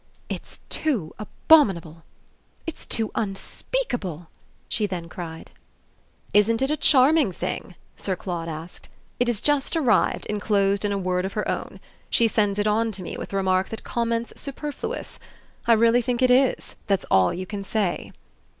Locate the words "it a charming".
6.63-7.31